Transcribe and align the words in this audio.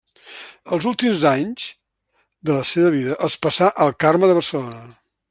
Els 0.77 0.85
últims 0.91 1.25
anys 1.31 1.67
de 2.49 2.55
la 2.57 2.65
seva 2.71 2.91
vida 2.99 3.19
els 3.29 3.39
passà 3.47 3.73
al 3.87 3.97
Carme 4.05 4.31
de 4.33 4.39
Barcelona. 4.41 4.85